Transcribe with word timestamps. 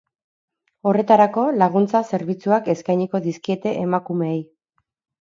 Horretarako, 0.91 1.43
laguntza 1.63 2.03
zerbitzuak 2.13 2.73
eskainiko 2.77 3.25
dizkiete 3.31 3.79
emakumeei. 3.87 4.45